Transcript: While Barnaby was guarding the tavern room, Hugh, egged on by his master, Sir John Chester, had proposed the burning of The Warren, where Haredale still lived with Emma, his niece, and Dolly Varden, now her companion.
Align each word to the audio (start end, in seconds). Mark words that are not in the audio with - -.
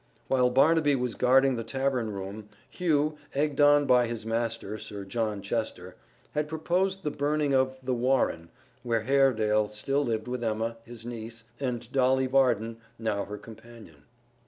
While 0.29 0.49
Barnaby 0.49 0.95
was 0.95 1.13
guarding 1.13 1.57
the 1.57 1.63
tavern 1.63 2.11
room, 2.11 2.49
Hugh, 2.67 3.19
egged 3.35 3.61
on 3.61 3.85
by 3.85 4.07
his 4.07 4.25
master, 4.25 4.79
Sir 4.79 5.05
John 5.05 5.43
Chester, 5.43 5.95
had 6.31 6.47
proposed 6.47 7.03
the 7.03 7.11
burning 7.11 7.53
of 7.53 7.77
The 7.83 7.93
Warren, 7.93 8.49
where 8.81 9.01
Haredale 9.01 9.69
still 9.69 10.03
lived 10.03 10.27
with 10.27 10.43
Emma, 10.43 10.77
his 10.85 11.05
niece, 11.05 11.43
and 11.59 11.91
Dolly 11.91 12.25
Varden, 12.25 12.77
now 12.97 13.25
her 13.25 13.37
companion. 13.37 14.05